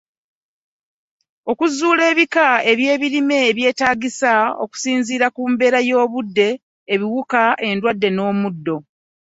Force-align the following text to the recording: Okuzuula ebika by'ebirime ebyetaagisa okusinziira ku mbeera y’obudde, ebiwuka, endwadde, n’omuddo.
Okuzuula 1.51 2.03
ebika 2.11 2.45
by'ebirime 2.79 3.37
ebyetaagisa 3.49 4.31
okusinziira 4.63 5.27
ku 5.35 5.41
mbeera 5.51 5.79
y’obudde, 5.89 6.47
ebiwuka, 6.93 7.41
endwadde, 7.67 8.09
n’omuddo. 8.11 8.77